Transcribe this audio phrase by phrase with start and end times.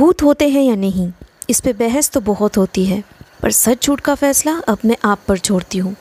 [0.00, 1.10] भूत होते हैं या नहीं,
[1.50, 3.02] इस पे बहस तो बहुत होती है,
[3.42, 5.94] पर सच झूठ का फैसला अब मैं आप पर छोड़ती हूँ।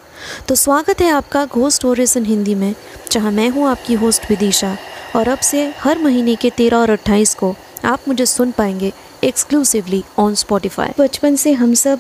[0.48, 1.86] तो स्वागत है आपका घोस्ट
[2.18, 2.76] इन हिंदी में,
[3.12, 4.76] जहाँ मैं हूँ आपकी होस्ट विदिशा,
[5.16, 7.54] और अब से हर महीने के तेरह और अट्ठाईस को
[7.86, 8.92] आप मुझे सुन पाएँगे
[9.24, 12.00] एक्सक्लूसिवली ऑन स्पॉटिफाई बचपन से हम सब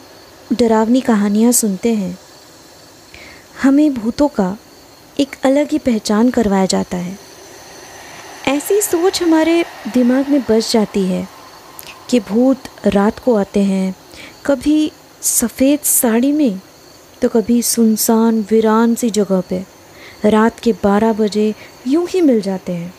[0.53, 2.17] डरावनी कहानियाँ सुनते हैं।
[3.63, 4.55] हमें भूतों का
[5.19, 7.17] एक अलग ही पहचान करवाया जाता है।
[8.47, 9.63] ऐसी सोच हमारे
[9.93, 11.38] दिमाग में बस जाती है।
[12.09, 12.57] कि भूत
[12.87, 13.95] रात को आते हैं।
[14.45, 16.61] कभी सफ़ेद साड़ी में
[17.21, 19.65] तो कभी सुनसान वीरान सी जगह पे।
[20.25, 21.55] रात के बारह बजे
[21.87, 22.93] यूँ ही मिल जाते हैं।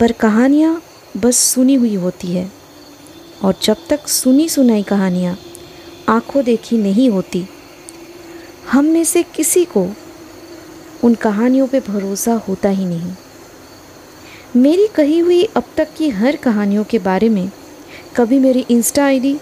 [0.00, 0.82] पर कहानियाँ
[1.16, 2.52] बस सुनी हुई होती है।
[3.44, 5.38] और जब तक सुनी सुनाई कहानियाँ,
[6.08, 7.46] आँखों देखी नहीं होती।
[8.70, 9.88] हम में से किसी को
[11.04, 13.12] उन कहानियों पे भरोसा होता ही नहीं।
[14.56, 17.50] मेरी कही हुई अब तक की हर कहानियों के बारे में
[18.16, 19.36] कभी मेरी इंस्टा आईडी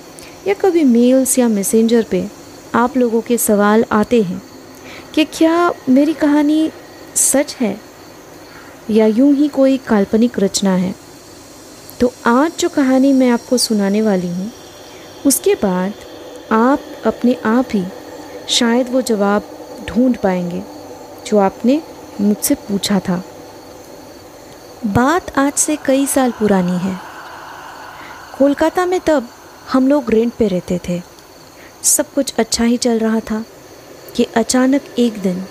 [0.47, 2.29] या कभी मेल्स या मैसेंजर पे
[2.75, 4.43] आप लोगों के सवाल आते हैं
[5.15, 6.71] कि क्या मेरी कहानी
[7.17, 7.81] सच है
[8.91, 10.95] या यूँ ही कोई काल्पनिक रचना है?
[12.01, 14.51] तो आज जो कहानी मैं आपको सुनाने वाली हूँ,
[15.27, 15.93] उसके बाद
[16.53, 17.85] आप अपने आप ही
[18.49, 19.43] शायद वो जवाब
[19.89, 20.63] ढूंढ पाएँगे
[21.27, 21.83] जो आपने
[22.21, 23.23] मुझसे पूछा था।
[24.87, 27.10] बात आज से कई साल पुरानी है।
[28.41, 29.29] कोलकाता में तब
[29.73, 31.03] हम लोग रेंट पे रहते थे।
[31.83, 33.45] सब कुछ अच्छा ही चल रहा था।
[34.17, 35.45] कि अचानक एक दिन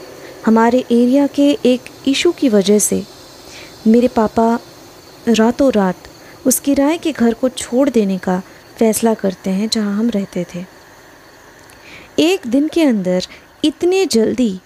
[0.45, 3.03] हमारे एरिया के एक इशू की वजह से
[3.87, 4.59] मेरे पापा
[5.27, 5.95] रातों रात
[6.47, 8.41] उस किराए के घर को छोड़ देने का
[8.77, 10.65] फैसला करते हैं जहाँ हम रहते थे।
[12.19, 13.27] एक दिन के अंदर
[13.63, 14.59] इतने जल्दी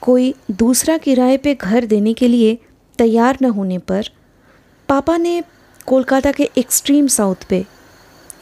[0.00, 2.58] कोई दूसरा किराए पे घर देने के लिए
[2.98, 4.02] तैयार न होने पर
[4.88, 5.42] पापा ने
[5.86, 7.64] कोलकाता के एक्सट्रीम साउथ पे,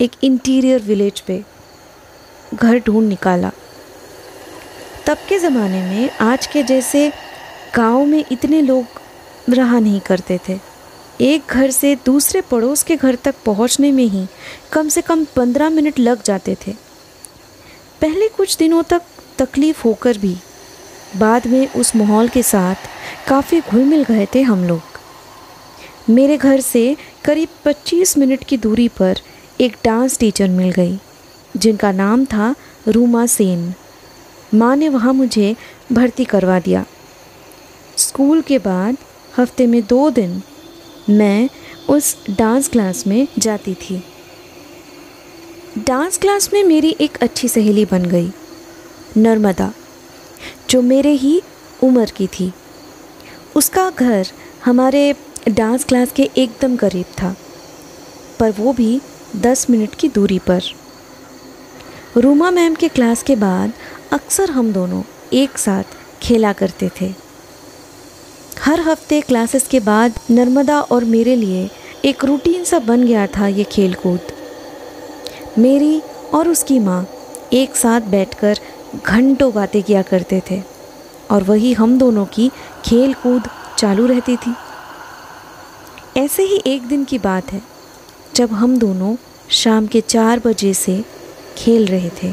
[0.00, 1.42] एक इंटीरियर विलेज पे,
[2.54, 3.50] घर ढूंढ निकाला।
[5.06, 7.12] तब के ज़माने में आज के जैसे
[7.76, 8.84] गाँव में इतने लोग
[9.48, 10.58] रहा नहीं करते थे।
[11.20, 14.26] एक घर से दूसरे पड़ोस के घर तक पहुँचने में ही
[14.72, 16.72] कम से कम पंद्रह मिनट लग जाते थे।
[18.00, 19.02] पहले कुछ दिनों तक
[19.38, 20.36] तकलीफ़ होकर भी
[21.16, 22.88] बाद में उस माहौल के साथ
[23.28, 24.80] काफ़ी घुल मिल गए थे हम लोग।
[26.10, 29.18] मेरे घर से करीब 25 मिनट की दूरी पर
[29.60, 30.98] एक डांस टीचर मिल गई,
[31.56, 32.54] जिनका नाम था
[32.88, 33.74] रूमा सेन।
[34.54, 35.54] माँ ने वहाँ मुझे
[35.92, 36.84] भर्ती करवा दिया।
[37.96, 38.96] स्कूल के बाद
[39.38, 40.42] हफ़्ते में दो दिन
[41.10, 41.48] मैं
[41.88, 44.02] उस डांस क्लास में जाती थी।
[45.78, 48.30] डांस क्लास में मेरी एक अच्छी सहेली बन गई,
[49.16, 49.72] नर्मदा,
[50.70, 51.40] जो मेरे ही
[51.82, 52.52] उम्र की थी।
[53.56, 54.26] उसका घर
[54.64, 55.14] हमारे
[55.48, 57.34] डांस क्लास के एकदम करीब था,
[58.40, 59.00] पर वो भी
[59.36, 60.62] दस मिनट की दूरी पर।
[62.16, 63.72] रूमा मैम के क्लास के बाद
[64.12, 67.12] अक्सर हम दोनों एक साथ खेला करते थे।
[68.60, 71.68] हर हफ़्ते क्लासेस के बाद नर्मदा और मेरे लिए
[72.04, 74.32] एक रूटीन सा बन गया था ये खेल कूद
[75.58, 76.00] मेरी
[76.34, 77.06] और उसकी माँ
[77.52, 78.58] एक साथ बैठकर
[78.96, 80.62] घंटों बातें किया करते थे,
[81.30, 82.50] और वही हम दोनों की
[82.84, 83.48] खेल कूद
[83.78, 84.54] चालू रहती थी।
[86.16, 87.60] ऐसे ही एक दिन की बात है,
[88.36, 89.14] जब हम दोनों
[89.50, 91.04] शाम के चार बजे से
[91.56, 92.32] खेल रहे थे।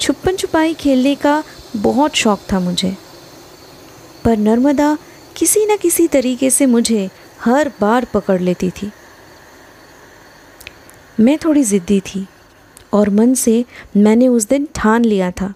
[0.00, 1.42] छुपन छुपाई खेलने का
[1.76, 2.96] बहुत शौक था मुझे,
[4.24, 4.96] पर नर्मदा
[5.36, 7.08] किसी न किसी तरीके से मुझे
[7.40, 8.90] हर बार पकड़ लेती थी।
[11.20, 12.26] मैं थोड़ी ज़िद्दी थी
[12.92, 13.64] और मन से
[13.96, 15.52] मैंने उस दिन ठान लिया था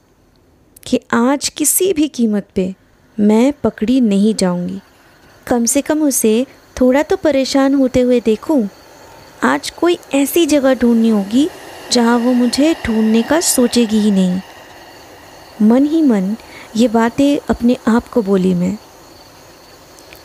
[0.87, 2.75] कि आज किसी भी कीमत पे
[3.19, 4.81] मैं पकड़ी नहीं जाऊँगी।
[5.47, 6.47] कम से कम उसे
[6.81, 8.69] थोड़ा तो परेशान होते हुए देखूँ,
[9.43, 11.49] आज कोई ऐसी जगह ढूंढनी होगी
[11.93, 14.41] जहाँ वो मुझे ढूँढने का सोचेगी ही नहीं।
[15.63, 16.35] मन ही मन
[16.77, 18.77] ये बातें अपने आप को बोली मैं।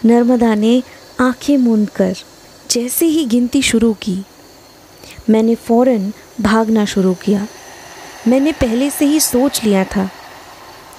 [0.06, 0.82] नर्मदा ने
[1.22, 2.16] आँखें मूंद कर
[2.72, 4.18] जैसे ही गिनती शुरू की,
[5.30, 6.12] मैंने फ़ौरन
[6.42, 7.48] भागना शुरू किया।
[8.28, 10.10] मैंने पहले से ही सोच लिया था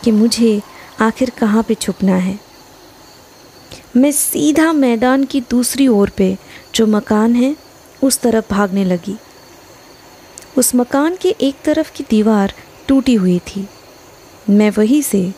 [0.04, 0.60] कि मुझे
[1.00, 2.38] आखिर कहाँ पे छुपना है।
[3.96, 6.36] मैं सीधा मैदान की दूसरी ओर पे
[6.74, 7.56] जो मकान है,
[8.02, 9.16] उस तरफ़ भागने लगी।
[10.58, 12.52] उस मकान के एक तरफ़ की दीवार
[12.88, 13.66] टूटी हुई थी।
[14.50, 15.32] मैं वहीं से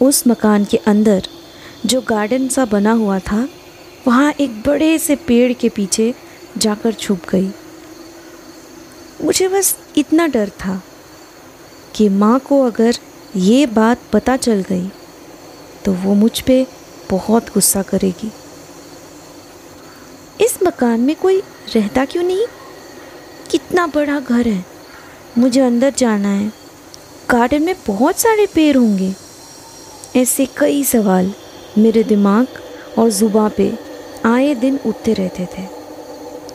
[0.00, 1.28] उस मकान के अंदर
[1.86, 3.48] जो गार्डन सा बना हुआ था,
[4.06, 6.14] वहाँ एक बड़े से पेड़ के पीछे
[6.58, 7.50] जाकर छुप गई।
[9.22, 10.82] मुझे बस इतना डर था
[11.94, 12.98] कि माँ को अगर
[13.36, 14.88] ये बात पता चल गई
[15.84, 16.66] तो वो मुझ पे
[17.12, 18.32] बहुत गुस्सा करेगी।
[20.40, 21.42] इस मकान में कोई
[21.74, 22.46] रहता क्यों नहीं?
[23.50, 24.64] कितना बड़ा घर है।
[25.38, 26.52] मुझे अंदर जाना है।
[27.30, 29.14] गार्डन में बहुत सारे पेड़ होंगे।
[30.16, 31.32] ऐसे कई सवाल
[31.78, 32.46] मेरे दिमाग
[32.98, 33.72] और ज़ुबा पे
[34.24, 35.66] आए दिन उठते रहते थे।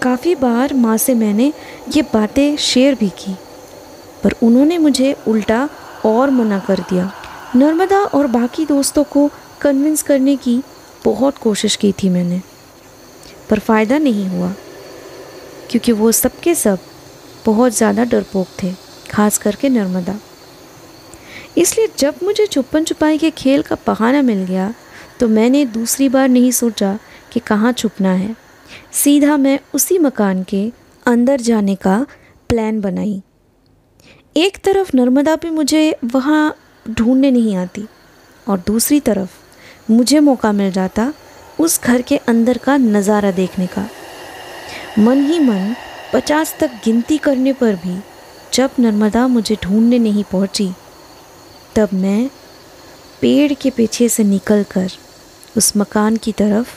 [0.01, 1.51] काफ़ी बार माँ से मैंने
[1.95, 3.35] ये बातें शेयर भी की,
[4.23, 5.67] पर उन्होंने मुझे उल्टा
[6.05, 7.11] और मना कर दिया।
[7.55, 9.29] नर्मदा और बाकी दोस्तों को
[9.61, 10.61] कन्विंस करने की
[11.05, 12.41] बहुत कोशिश की थी मैंने।
[13.49, 14.53] पर फ़ायदा नहीं हुआ,
[15.69, 16.79] क्योंकि वो सबके सब
[17.45, 18.73] बहुत ज़्यादा डरपोक थे,
[19.11, 20.19] खास करके नर्मदा।
[21.57, 24.73] इसलिए जब मुझे छुपन छुपाई के खेल का बहाना मिल गया
[25.19, 26.97] तो मैंने दूसरी बार नहीं सोचा
[27.31, 28.35] कि कहाँ छुपना है।
[28.93, 30.71] सीधा मैं उसी मकान के
[31.05, 32.05] अंदर जाने का
[32.49, 33.21] प्लान बनाई।
[34.35, 36.55] एक तरफ़ नर्मदा भी मुझे वहाँ
[36.85, 37.87] ढूँढने नहीं आती,
[38.47, 39.29] और दूसरी तरफ़
[39.89, 41.11] मुझे मौका मिल जाता
[41.59, 43.87] उस घर के अंदर का नज़ारा देखने का।
[44.99, 45.75] मन ही मन
[46.13, 47.97] पचास तक गिनती करने पर भी
[48.53, 50.71] जब नर्मदा मुझे ढूँढने नहीं पहुँची,
[51.75, 52.29] तब मैं
[53.21, 54.91] पेड़ के पीछे से निकलकर
[55.57, 56.75] उस मकान की तरफ़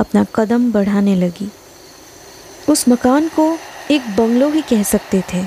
[0.00, 1.50] अपना कदम बढ़ाने लगी।
[2.68, 3.56] उस मकान को
[3.90, 5.44] एक बंगलो ही कह सकते थे।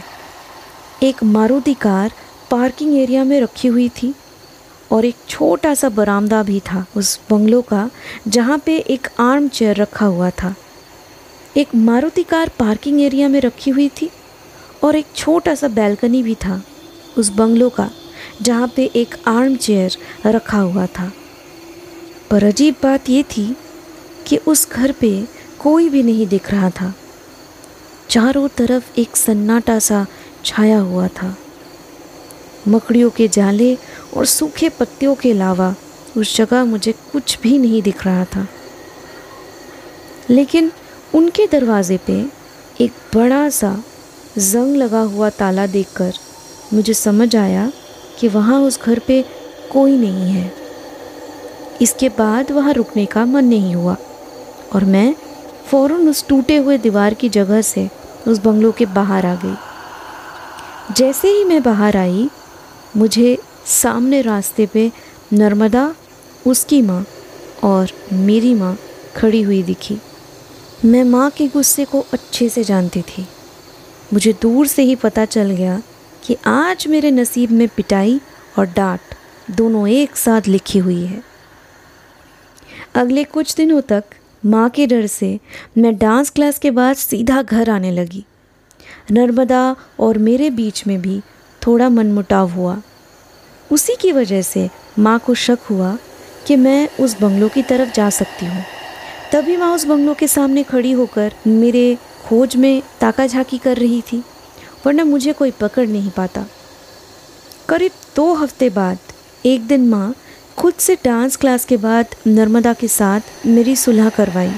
[1.03, 2.11] एक मारुति कार
[2.51, 4.13] पार्किंग एरिया में रखी हुई थी।
[4.91, 7.89] और एक छोटा सा बरामदा भी था उस बंगलों का,
[8.27, 10.55] जहाँ पे एक आर्म चेयर रखा हुआ था।
[11.57, 14.09] एक मारुति कार पार्किंग एरिया में रखी हुई थी
[14.83, 16.61] और एक छोटा सा बैल्कनी भी था
[17.17, 17.91] उस बंगलों का,
[18.41, 21.11] जहाँ पे एक आर्म चेयर रखा हुआ था।
[22.29, 23.55] पर अजीब बात ये थी
[24.27, 25.27] कि उस घर पे
[25.59, 26.93] कोई भी नहीं दिख रहा था।
[28.09, 30.05] चारों तरफ़ एक सन्नाटा सा
[30.45, 31.37] छाया हुआ था।
[32.67, 33.77] मकड़ियों के जाले
[34.17, 35.75] और सूखे पत्तियों के अलावा
[36.17, 38.47] उस जगह मुझे कुछ भी नहीं दिख रहा था।
[40.29, 40.71] लेकिन
[41.15, 42.25] उनके दरवाजे पे
[42.81, 43.83] एक बड़ा सा
[44.37, 46.13] जंग लगा हुआ ताला देखकर
[46.73, 47.71] मुझे समझ आया
[48.19, 49.25] कि वहाँ उस घर पे
[49.71, 50.53] कोई नहीं है।
[51.81, 53.95] इसके बाद वहाँ रुकने का मन नहीं हुआ
[54.73, 55.15] और मैं
[55.67, 57.89] फ़ौरन उस टूटे हुए दीवार की जगह से
[58.27, 62.29] उस बंगलों के बाहर आ गई। जैसे ही मैं बाहर आई,
[62.97, 64.91] मुझे सामने रास्ते पे
[65.33, 65.95] नर्मदा,
[66.47, 67.05] उसकी माँ
[67.63, 68.77] और मेरी माँ
[69.15, 69.97] खड़ी हुई दिखी।
[70.85, 73.25] मैं माँ के गुस्से को अच्छे से जानती थी।
[74.13, 75.81] मुझे दूर से ही पता चल गया
[76.23, 78.21] कि आज मेरे नसीब में पिटाई
[78.59, 78.99] और डांट
[79.51, 81.23] दोनों एक साथ लिखी हुई है।
[82.95, 84.03] अगले कुछ दिनों तक
[84.45, 85.39] माँ के डर से
[85.77, 88.25] मैं डांस क्लास के बाद सीधा घर आने लगी।
[89.11, 91.21] नर्मदा और मेरे बीच में भी
[91.67, 92.81] थोड़ा मनमुटाव हुआ।
[93.71, 94.69] उसी की वजह से
[94.99, 95.97] माँ को शक हुआ
[96.47, 98.63] कि मैं उस बंगलों की तरफ़ जा सकती हूँ।
[99.31, 104.01] तभी माँ उस बंगलों के सामने खड़ी होकर मेरे खोज में ताका झाकी कर रही
[104.01, 104.23] थी,
[104.85, 106.45] वरना मुझे कोई पकड़ नहीं पाता।
[107.69, 108.97] करीब दो हफ़्ते बाद,
[109.45, 110.13] एक दिन माँ
[110.57, 114.51] खुद से डांस क्लास के बाद नर्मदा के साथ मेरी सुलह करवाई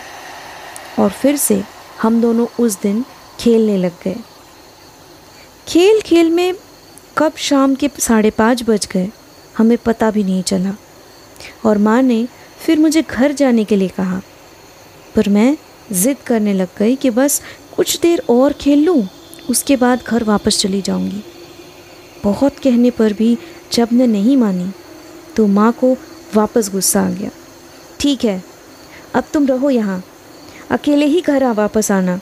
[0.99, 1.63] और फिर से
[2.01, 3.03] हम दोनों उस दिन
[3.39, 4.15] खेलने लग गए।
[5.67, 6.53] खेल खेल में
[7.17, 9.09] कब शाम के साढ़े पाँच बज गए,
[9.57, 10.73] हमें पता भी नहीं चला।
[11.65, 12.27] और माँ ने
[12.59, 14.21] फिर मुझे घर जाने के लिए कहा,
[15.15, 15.57] पर मैं
[15.93, 17.41] ज़िद करने लग गई कि बस
[17.75, 19.07] कुछ देर और खेल लूँ,
[19.49, 21.23] उसके बाद घर वापस चली जाऊँगी।
[22.23, 23.37] बहुत कहने पर भी
[23.73, 24.71] जब मैं नहीं मानी
[25.35, 25.93] तो माँ को
[26.35, 27.29] वापस गुस्सा आ गया।
[27.99, 28.41] ठीक है,
[29.15, 30.01] अब तुम रहो यहाँ,
[30.71, 32.19] अकेले ही घर आ वापस आना,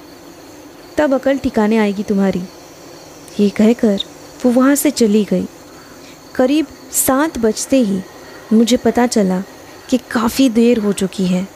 [0.98, 2.44] तब अकल ठिकाने आएगी तुम्हारी,
[3.40, 4.04] ये कहकर
[4.42, 5.48] वो वहाँ से चली गई।
[6.36, 8.02] करीब सात बजते ही
[8.54, 9.42] मुझे पता चला
[9.90, 11.48] कि काफ़ी देर हो चुकी है।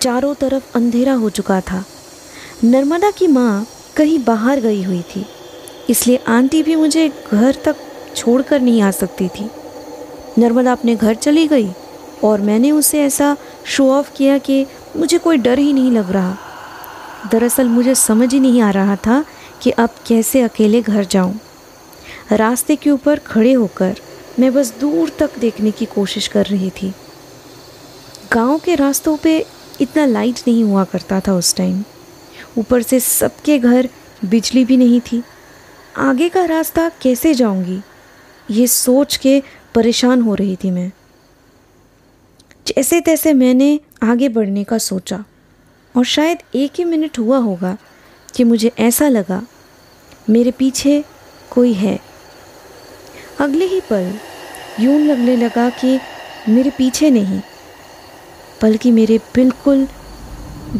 [0.00, 1.84] चारों तरफ़ अंधेरा हो चुका था।
[2.64, 3.66] नर्मदा की माँ
[3.96, 5.24] कहीं बाहर गई हुई थी,
[5.90, 7.76] इसलिए आंटी भी मुझे घर तक
[8.16, 9.48] छोड़कर नहीं आ सकती थी।
[10.38, 11.68] नर्मदा अपने घर चली गई
[12.24, 14.64] और मैंने उसे ऐसा शो ऑफ़ किया कि
[14.96, 16.36] मुझे कोई डर ही नहीं लग रहा।
[17.32, 19.24] दरअसल मुझे समझ ही नहीं आ रहा था
[19.62, 21.34] कि अब कैसे अकेले घर जाऊँ।
[22.32, 23.96] रास्ते के ऊपर खड़े होकर
[24.38, 26.92] मैं बस दूर तक देखने की कोशिश कर रही थी।
[28.32, 29.46] गाँव के रास्तों पे
[29.80, 31.82] इतना लाइट नहीं हुआ करता था उस टाइम
[32.58, 33.88] ऊपर से सबके घर
[34.24, 35.22] बिजली भी नहीं थी।
[35.96, 37.80] आगे का रास्ता कैसे जाऊँगी?
[38.50, 39.42] ये सोच के
[39.74, 40.90] परेशान हो रही थी मैं।
[42.66, 45.24] जैसे तैसे मैंने आगे बढ़ने का सोचा,
[45.94, 47.76] और शायद एक ही मिनट हुआ होगा
[48.34, 49.42] कि मुझे ऐसा लगा,
[50.30, 51.04] मेरे पीछे
[51.50, 51.98] कोई है।
[53.42, 54.12] अगले ही पल
[54.80, 55.98] यूँ लगने लगा कि
[56.48, 57.40] मेरे पीछे नहीं,
[58.62, 59.86] बल्कि मेरे बिल्कुल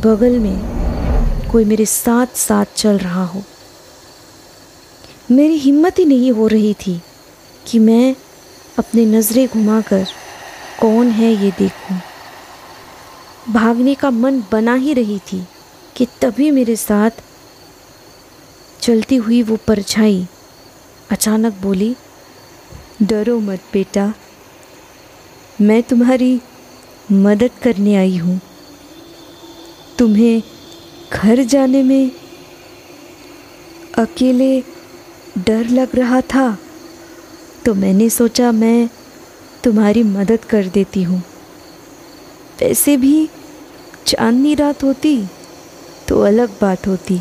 [0.05, 3.43] बगल में कोई मेरे साथ साथ चल रहा हो
[5.31, 7.01] मेरी हिम्मत ही नहीं हो रही थी
[7.67, 8.15] कि मैं
[8.79, 10.07] अपनी नज़रें घुमाकर
[10.81, 11.99] कौन है ये देखूँ।
[13.53, 15.43] भागने का मन बना ही रही थी
[15.97, 17.23] कि तभी मेरे साथ
[18.81, 20.27] चलती हुई वो परछाई
[21.11, 21.95] अचानक बोली
[23.03, 24.13] डरो मत बेटा।
[25.61, 26.41] मैं तुम्हारी
[27.13, 28.41] मदद करने आई हूँ।
[29.99, 30.43] तुम्हें
[31.13, 32.11] घर जाने में
[33.99, 34.61] अकेले
[35.39, 36.47] डर लग रहा था
[37.65, 38.89] तो मैंने सोचा मैं
[39.65, 41.23] तुम्हारी मदद कर देती हूँ।
[42.61, 43.29] वैसे भी
[44.07, 45.17] चांदनी रात होती
[46.09, 47.21] तो अलग बात होती।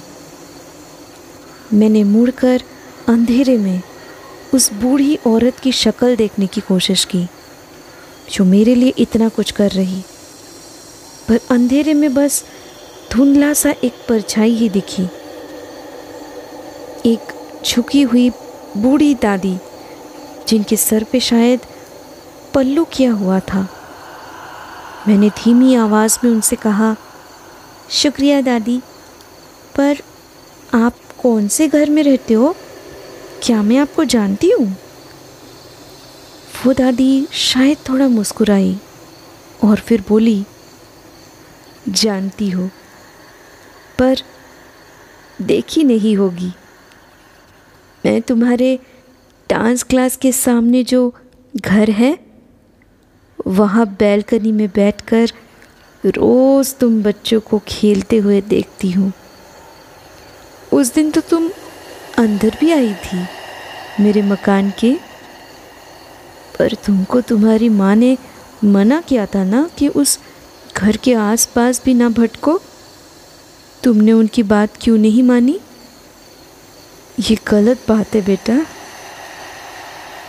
[1.74, 2.64] मैंने मुड़कर
[3.10, 3.82] अंधेरे में
[4.54, 7.28] उस बूढ़ी औरत की शक्ल देखने की कोशिश की,
[8.32, 10.02] जो मेरे लिए इतना कुछ कर रही।
[11.28, 12.44] पर अंधेरे में बस
[13.12, 15.04] धुंधला सा एक परछाई ही दिखी।
[17.06, 17.20] एक
[17.66, 18.30] झुकी हुई
[18.78, 19.58] बूढ़ी दादी,
[20.48, 21.60] जिनके सर पे शायद
[22.54, 23.68] पल्लू किया हुआ था।
[25.08, 26.96] मैंने धीमी आवाज़ में उनसे कहा,
[27.90, 28.82] शुक्रिया दादी,
[29.76, 29.98] पर
[30.74, 30.94] आप
[31.24, 32.56] कौन से घर में रहते हो?
[33.44, 34.66] क्या मैं आपको जानती हूँ?
[36.66, 38.76] वो दादी शायद थोड़ा मुस्कुराई
[39.64, 40.44] और फिर बोली,
[41.90, 42.68] जानती हो,
[44.00, 44.22] पर
[45.42, 46.52] देखी नहीं होगी।
[48.06, 48.80] मैं तुम्हारे
[49.50, 51.14] डांस क्लास के सामने जो
[51.56, 52.18] घर है,
[53.48, 55.32] वहाँ बैल्कनी में बैठकर
[56.04, 59.12] रोज़ तुम बच्चों को खेलते हुए देखती हूँ।
[60.74, 61.50] उस दिन तो तुम
[62.22, 63.26] अंदर भी आई थी
[64.00, 64.94] मेरे मकान के।
[66.60, 68.18] पर तुमको तुम्हारी माँ ने
[68.64, 70.20] मना किया था ना कि उस
[70.78, 72.60] घर के आसपास भी ना भटको?
[73.84, 75.60] तुमने उनकी बात क्यों नहीं मानी?
[77.20, 78.54] ये गलत बात है बेटा।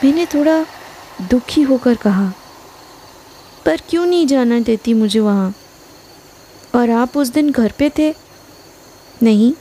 [0.04, 0.64] मैंने थोड़ा
[1.22, 2.32] दुखी होकर कहा,
[3.66, 5.54] पर क्यों नहीं जाना देती मुझे वहाँ?
[6.75, 8.14] और आप उस दिन घर पे थे?
[9.22, 9.52] नहीं,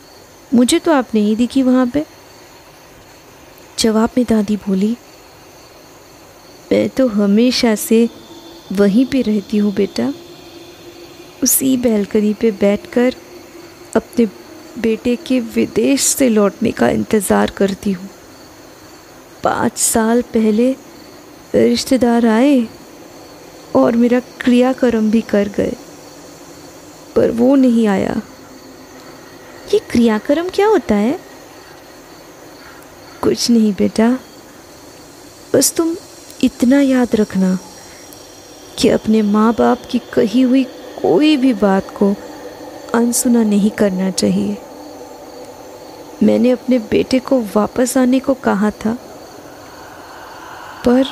[0.53, 2.05] मुझे तो आप नहीं दिखी वहाँ पे।
[3.81, 4.95] जवाब में दादी बोली,
[6.71, 8.07] मैं तो हमेशा से
[8.71, 10.11] वहीं पे रहती हूँ बेटा।
[11.43, 13.15] उसी बैलकनी पे बैठकर
[13.95, 14.25] अपने
[14.77, 18.09] बेटे के विदेश से लौटने का इंतज़ार करती हूँ।
[19.43, 20.71] पाँच साल पहले
[21.55, 22.67] रिश्तेदार आए
[23.75, 25.73] और मेरा क्रियाक्रम भी कर गए,
[27.15, 28.21] पर वो नहीं आया।
[29.73, 31.19] ये क्रियाक्रम क्या होता है?
[33.24, 34.10] कुछ नहीं बेटा।
[35.54, 35.96] बस तुम
[36.44, 37.58] इतना याद रखना
[38.80, 40.63] कि अपने माँ बाप की कही हुई
[41.01, 42.13] कोई भी बात को
[42.96, 44.58] अनसुना नहीं करना चाहिए।
[46.24, 48.98] मैंने अपने बेटे को वापस आने को कहा था,
[50.86, 51.06] पर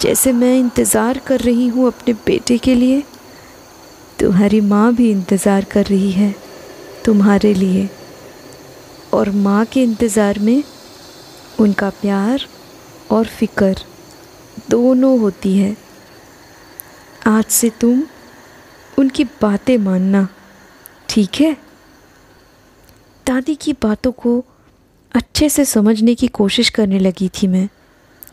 [0.00, 3.02] जैसे मैं इंतज़ार कर रही हूँ अपने बेटे के लिए,
[4.18, 6.34] तुम्हारी माँ भी इंतज़ार कर रही है
[7.04, 7.88] तुम्हारे लिए,
[9.12, 10.62] और माँ के इंतज़ार में
[11.60, 12.40] उनका प्यार
[13.10, 13.76] और फ़िक्र
[14.70, 15.76] दोनों होती है।
[17.26, 18.02] आज से तुम
[18.98, 20.28] उनकी बातें मानना,
[21.08, 21.56] ठीक है?
[23.26, 24.44] दादी की बातों को
[25.14, 27.68] अच्छे से समझने की कोशिश करने लगी थी मैं,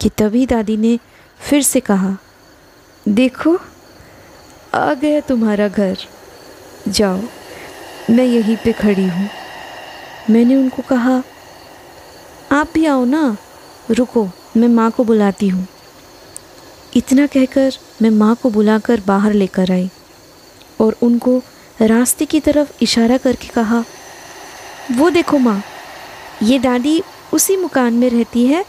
[0.02, 1.00] कि तभी दादी ने
[1.40, 2.18] फिर से कहा,
[3.08, 3.58] देखो,
[4.74, 5.98] आ गया तुम्हारा घर।
[6.88, 7.22] जाओ,
[8.10, 9.30] मैं यहीं पे खड़ी हूँ।
[10.30, 11.24] मैंने उनको कहा
[12.54, 13.38] आप भी आओ ना।
[13.92, 15.68] रुको, मैं माँ को बुलाती हूँ।
[16.96, 19.90] इतना कहकर मैं माँ को बुलाकर बाहर लेकर आई
[20.82, 21.42] और उनको
[21.82, 23.84] रास्ते की तरफ़ इशारा करके कहा,
[24.92, 25.62] वो देखो माँ,
[26.44, 27.02] ये दादी
[27.34, 28.66] उसी मकान में रहती है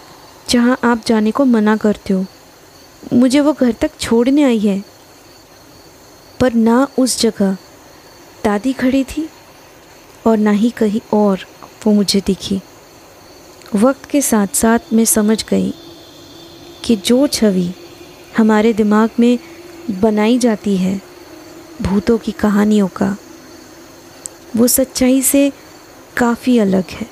[0.49, 2.25] जहाँ आप जाने को मना करते हो।
[3.12, 4.83] मुझे वो घर तक छोड़ने आई है।
[6.41, 7.57] पर ना उस जगह
[8.45, 9.29] दादी खड़ी थी
[10.26, 11.47] और ना ही कहीं और
[11.87, 12.61] वो मुझे दिखी।
[13.75, 15.73] वक्त के साथ साथ मैं समझ गई
[16.85, 17.73] कि जो छवि
[18.37, 19.38] हमारे दिमाग में
[20.00, 21.00] बनाई जाती है,
[21.83, 23.16] भूतों की कहानियों का,
[24.57, 25.50] वो सच्चाई से
[26.16, 27.07] काफ़ी अलग है।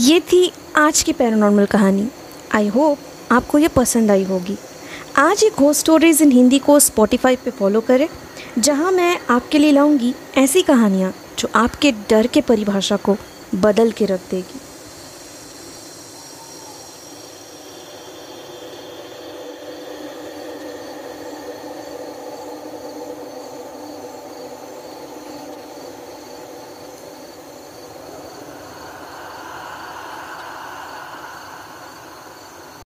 [0.00, 2.06] ये थी आज की पैरानॉर्मल कहानी।
[2.54, 2.98] आई होप
[3.32, 4.58] आपको ये पसंद आई होगी।
[5.16, 8.08] आज एक घोस्ट स्टोरीज़ इन हिंदी को स्पॉटिफाई पे फॉलो करें,
[8.58, 13.16] जहाँ मैं आपके लिए लाऊँगी ऐसी कहानियाँ जो आपके डर के परिभाषा को
[13.54, 14.60] बदल के रख देगी।